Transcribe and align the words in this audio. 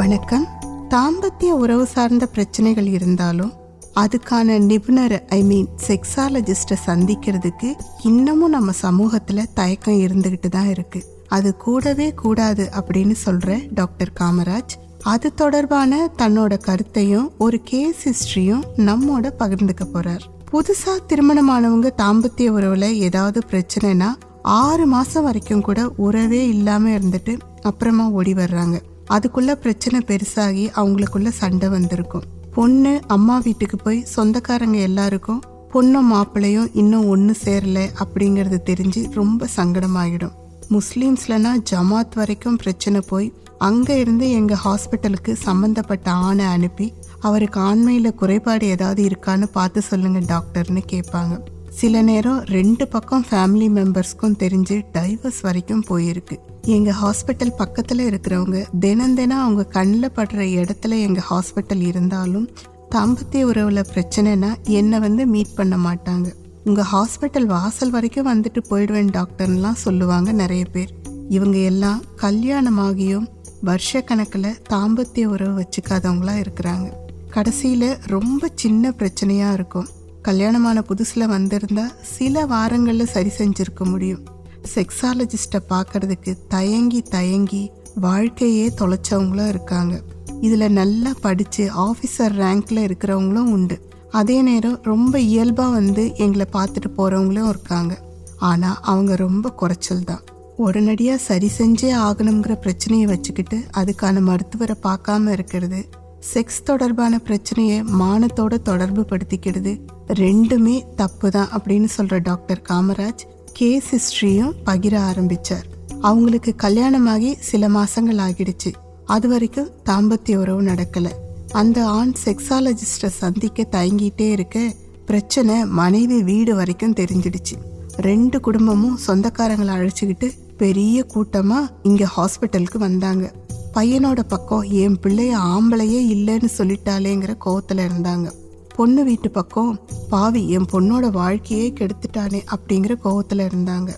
வணக்கம். 0.00 0.46
தாம்பத்திய 0.88 1.44
உறவு 1.44 1.86
சார்ந்த 1.86 2.26
பிரச்சனைகள் 2.26 2.86
இருந்தாலும் 2.86 3.52
அதுக்கான 3.94 4.58
நிபுணர் 4.58 5.24
ஐ 5.28 5.42
மீன் 5.42 5.68
செக்ஸாலஜிஸ்ட்டை 5.86 6.76
சந்திக்கிறதுக்கு 6.86 7.74
இன்னமும் 8.02 8.50
நம்ம 8.50 8.72
சமூகத்தில் 8.72 9.52
தயக்கம் 9.54 9.94
இருந்துகிட்டு 9.94 10.48
தான் 10.48 10.68
இருக்கு. 10.68 11.04
அது 11.28 11.56
கூடவே 11.56 12.12
கூடாது 12.12 12.68
அப்படின்னு 12.72 13.14
சொல்ற 13.24 13.68
டாக்டர் 13.74 14.12
காமராஜ் 14.20 14.76
அது 15.02 15.34
தொடர்பான 15.34 16.10
தன்னோட 16.18 16.58
கருத்தையும் 16.58 17.32
ஒரு 17.38 17.60
கேஸ் 17.64 18.08
ஹிஸ்டரியும் 18.08 18.62
நம்மோட 18.76 19.30
பகிர்ந்துக்க 19.38 19.80
போறார். 19.94 20.20
புதுசா 20.52 20.94
திருமணமானவங்க 21.08 21.90
தாம்பத்திய 21.98 22.52
உறவுல 22.56 22.90
ஏதாவது 22.90 23.42
பிரச்சனைனா 23.50 24.08
ஆறு 24.42 24.86
மாசம் 24.86 25.24
வரைக்கும் 25.24 25.60
கூட 25.60 25.88
உறவே 25.96 26.48
இல்லாம 26.48 26.88
இருந்துட்டு 26.88 27.38
அப்புறமா 27.62 28.08
ஓடி 28.08 28.32
வர்றாங்க. 28.32 28.80
அதுக்குள்ள 29.10 29.52
பிரச்சனை 29.54 30.00
பெருசாகி 30.06 30.64
அவங்களுக்குள்ள 30.76 31.28
சண்டை 31.28 31.68
வந்திருக்கும். 31.68 32.26
பொண்ணு 32.54 33.00
அம்மா 33.06 33.38
வீட்டுக்கு 33.38 33.76
போய் 33.76 34.04
சொந்தக்காரங்க 34.04 34.78
எல்லாருக்கும் 34.78 35.40
பொண்ணும் 35.72 36.08
மாப்பிள்ளையும் 36.12 36.70
இன்னும் 36.72 37.08
ஒன்று 37.08 37.36
சேரலை 37.44 37.84
அப்படிங்கிறது 38.02 38.58
தெரிஞ்சு 38.70 39.12
ரொம்ப 39.12 39.48
சங்கடமாயிடும். 39.56 40.32
முஸ்லீம்ஸ்லனா 40.70 41.52
ஜமாத் 41.70 42.14
வரைக்கும் 42.14 42.56
பிரச்சனை 42.56 43.00
போய் 43.06 43.32
அங்கே 43.58 43.98
இருந்து 43.98 44.30
எங்கள் 44.30 44.62
ஹாஸ்பிட்டலுக்கு 44.64 45.32
சம்மந்தப்பட்ட 45.32 46.10
ஆணை 46.10 46.44
அனுப்பி 46.44 46.92
அவருக்கு 47.20 47.60
ஆண்மையில் 47.60 48.14
குறைபாடு 48.14 48.66
ஏதாவது 48.66 49.02
இருக்கான்னு 49.08 49.46
பார்த்து 49.52 49.82
சொல்லுங்க 49.82 50.18
டாக்டர்னு 50.18 50.82
கேட்பாங்க. 50.92 51.34
சில 51.70 52.02
நேரம் 52.02 52.40
ரெண்டு 52.40 52.88
பக்கம் 52.88 53.26
ஃபேமிலி 53.30 53.68
மெம்பர்ஸ்க்கும் 53.78 54.38
தெரிஞ்சு 54.38 54.84
டைவர்ஸ் 54.92 55.42
வரைக்கும் 55.42 55.84
போயிருக்கு. 55.88 56.38
எங்கள் 56.62 56.94
ஹாஸ்பிட்டல் 57.02 57.56
பக்கத்தில் 57.56 58.10
இருக்கிறவங்க 58.10 58.66
தினம் 58.80 59.14
தினம் 59.14 59.42
அவங்க 59.42 59.64
கண்ணில் 59.64 60.10
படுற 60.16 60.68
இடத்துல 60.68 61.00
எங்கள் 61.00 61.24
ஹாஸ்பிட்டல் 61.30 61.86
இருந்தாலும் 61.86 62.48
தாம்பத்திய 62.90 63.44
உறவுல 63.46 63.84
பிரச்சனைனா 63.94 64.54
என்னை 64.62 64.98
வந்து 64.98 65.26
மீட் 65.26 65.54
பண்ண 65.54 65.76
மாட்டாங்க. 65.76 66.32
உங்கள் 66.64 66.84
ஹாஸ்பிட்டல் 66.92 67.44
வாசல் 67.44 67.90
வரைக்கும் 67.90 68.26
வந்துட்டு 68.26 68.62
போயிடுவேன் 68.70 69.10
டாக்டர்லாம் 69.10 69.72
சொல்லுவாங்க 69.72 70.32
நிறைய 70.32 70.64
பேர். 70.64 70.94
இவங்க 71.28 71.58
எல்லாம் 71.58 72.02
கல்யாணமாகியும் 72.16 73.26
வருஷ 73.60 74.00
கணக்கில் 74.00 74.58
தாம்பத்திய 74.70 75.24
உறவு 75.24 75.60
வச்சுக்காதவங்களா 75.60 76.44
இருக்கிறாங்க. 76.44 76.92
கடைசியில் 77.30 77.96
ரொம்ப 78.06 78.48
சின்ன 78.54 78.90
பிரச்சனையாக 78.90 79.52
இருக்கும். 79.52 79.88
கல்யாணமான 80.22 80.82
புதுசில் 80.88 81.26
வந்திருந்தால் 81.26 81.92
சில 82.02 82.46
வாரங்களில் 82.46 83.06
சரி 83.06 83.30
செஞ்சிருக்க 83.38 83.84
முடியும். 83.84 84.38
செக்ஸாலஜிஸ்ட்டை 84.68 85.60
பார்க்கறதுக்கு 85.68 86.36
தயங்கி 86.48 87.02
தயங்கி 87.02 87.70
வாழ்க்கையே 87.94 88.72
தொலைச்சவங்களும் 88.80 89.48
இருக்காங்க. 89.48 90.00
இதில் 90.40 90.72
நல்லா 90.72 91.12
படித்து 91.20 91.70
ஆஃபீஸர் 91.74 92.34
ரேங்க்ல 92.36 92.84
இருக்கிறவங்களும் 92.86 93.50
உண்டு. 93.52 93.78
அதே 94.10 94.42
நேரம் 94.42 94.78
ரொம்ப 94.82 95.18
இயல்பாக 95.18 95.70
வந்து 95.70 96.16
எங்களை 96.16 96.46
பார்த்துட்டு 96.52 96.90
போகிறவங்களும் 96.96 97.48
இருக்காங்க. 97.48 97.98
ஆனால் 98.38 98.78
அவங்க 98.80 99.14
ரொம்ப 99.16 99.48
குறைச்சல் 99.50 100.04
தான். 100.04 100.22
உடனடியாக 100.56 101.18
சரி 101.18 101.50
செஞ்சே 101.58 101.90
ஆகணுங்கிற 101.94 102.52
பிரச்சனையை 102.52 103.06
வச்சுக்கிட்டு 103.06 103.58
அதுக்கான 103.76 104.20
மருத்துவரை 104.20 104.76
பார்க்காம 104.82 105.32
இருக்கிறது 105.32 105.88
செக்ஸ் 106.34 106.62
தொடர்பான 106.62 107.18
பிரச்சனையை 107.18 107.82
மானத்தோட 107.82 108.54
தொடர்பு 108.62 109.02
படுத்திக்கிறது 109.02 109.80
ரெண்டுமே 110.12 110.94
தப்பு 110.96 111.30
தான் 111.30 111.48
அப்படின்னு 111.48 111.84
சொல்கிற 111.84 112.18
டாக்டர் 112.18 112.62
காமராஜ் 112.68 113.24
கேஸ் 113.52 113.94
ஹிஸ்டரியும் 113.94 114.52
பகிர 114.66 115.00
ஆரம்பிச்சார். 115.10 115.64
அவங்களுக்கு 116.00 116.54
கல்யாணமாகி 116.56 117.36
சில 117.40 117.68
மாசங்கள் 117.68 118.18
ஆகிடுச்சு 118.18 118.72
அது 119.04 119.28
வரைக்கும் 119.28 119.70
தாம்பத்திய 119.84 120.36
உறவு 120.36 120.62
நடக்கல. 120.62 121.10
அந்த 121.52 121.86
ஆண் 121.86 122.12
செக்ஸாலஜிஸ்டை 122.24 123.06
சந்திக்க 123.06 123.66
தயங்கிட்டே 123.70 124.30
இருக்க 124.30 124.74
பிரச்சனை 125.06 125.66
மனைவி 125.66 126.22
வீடு 126.22 126.54
வரைக்கும் 126.54 126.94
தெரிஞ்சிடுச்சு. 126.94 127.56
ரெண்டு 127.96 128.40
குடும்பமும் 128.40 128.98
சொந்தக்காரங்களை 129.06 129.74
அழைச்சிக்கிட்டு 129.74 130.30
பெரிய 130.56 131.06
கூட்டமா 131.14 131.68
இங்க 131.82 132.06
ஹாஸ்பிட்டலுக்கு 132.16 132.78
வந்தாங்க. 132.78 133.32
பையனோட 133.74 134.20
பக்கம் 134.28 134.62
என் 134.62 134.98
பிள்ளைய 135.02 135.36
ஆம்பளையே 135.38 136.00
இல்லைன்னு 136.16 136.48
சொல்லிட்டாலேங்கிற 136.58 137.36
கோவத்துல 137.44 137.88
இருந்தாங்க. 137.88 138.30
பொண்ணு 138.76 139.04
வீட்டு 139.04 139.30
பக்கம் 139.30 139.80
பாவி 140.10 140.48
என் 140.48 140.66
பொண்ணோட 140.72 141.10
வாழ்க்கையே 141.10 141.72
கெடுத்துட்டானே 141.72 142.40
அப்படிங்கிற 142.56 142.96
கோவத்தில் 143.04 143.46
இருந்தாங்க. 143.46 143.88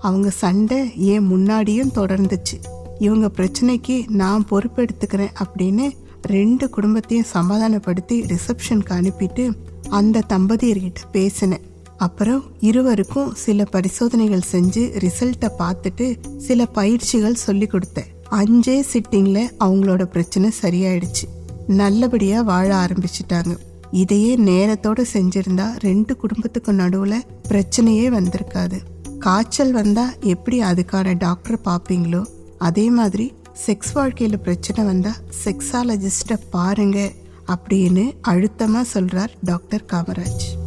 அவங்க 0.00 0.30
சண்டை 0.30 0.96
ஏன் 0.96 1.30
முன்னாடியும் 1.30 1.92
தொடர்ந்துச்சு. 1.94 2.56
இவங்க 2.98 3.30
பிரச்சனைக்கு 3.36 4.08
நான் 4.08 4.46
பொறுப்பெடுத்துக்கிறேன் 4.50 5.34
அப்படின்னு 5.44 5.90
ரெண்டு 6.22 6.70
குடும்பத்தையும் 6.70 7.26
சமாதானப்படுத்தி 7.26 8.22
ரிசப்ஷனுக்கு 8.22 8.90
அனுப்பிட்டு 8.90 9.54
அந்த 9.88 10.22
தம்பதியர்கிட்ட 10.28 11.02
பேசினேன். 11.12 11.60
அப்புறம் 11.96 12.42
இருவருக்கும் 12.60 13.34
சில 13.34 13.64
பரிசோதனைகள் 13.64 14.48
செஞ்சு 14.52 15.08
ரிசல்ட்டை 15.08 15.50
பார்த்துட்டு 15.58 16.36
சில 16.36 16.66
பயிற்சிகள் 16.66 17.34
சொல்லி 17.34 17.66
கொடுத்தேன். 17.66 18.10
அஞ்சே 18.30 18.82
சிட்டிங்கில் 18.92 19.50
அவங்களோட 19.64 20.04
பிரச்சனை 20.04 20.50
சரியாயிடுச்சு. 20.62 21.26
நல்லபடியாக 21.66 22.42
வாழ 22.42 22.86
ஆரம்பிச்சிட்டாங்க. 22.86 23.56
இதையே 23.92 24.36
நேரத்தோடு 24.36 25.06
செஞ்சிருந்தா 25.12 25.66
ரெண்டு 25.78 26.16
குடும்பத்துக்கும் 26.16 26.74
நடுவில் 26.74 27.24
பிரச்சனையே 27.48 28.06
வந்திருக்காது. 28.08 28.78
காய்ச்சல் 29.18 29.72
வந்தா 29.72 30.12
எப்படி 30.20 30.62
அதுக்கான 30.62 31.16
டாக்டர் 31.16 31.58
பார்ப்பீங்களோ 31.64 32.22
அதே 32.58 32.90
மாதிரி 32.90 33.32
செக்ஸ் 33.66 33.92
வாழ்க்கையில் 33.92 34.40
பிரச்சனை 34.40 34.84
வந்தா 34.84 35.12
செக்ஸாலஜிஸ்ட 35.44 36.38
பாருங்க 36.50 37.10
அப்படின்னு 37.48 38.04
அழுத்தமாக 38.20 39.00
சொல்றார் 39.00 39.32
டாக்டர் 39.44 39.84
காமராஜ். 39.92 40.61